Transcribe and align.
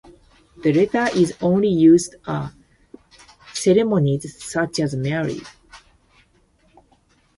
The 0.63 0.73
latter 0.73 1.15
is 1.15 1.37
only 1.41 1.67
used 1.67 2.15
at 2.25 2.51
ceremonies 3.53 4.43
such 4.43 4.79
as 4.79 4.95
marriage. 4.95 5.45